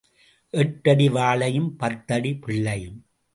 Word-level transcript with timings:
எட்டு 0.53 0.91
அடி 0.91 1.09
வாழையும் 1.09 1.75
பத்தடி 1.75 2.33
பிள்ளையும். 2.35 2.99